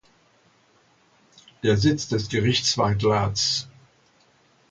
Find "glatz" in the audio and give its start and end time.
2.95-3.67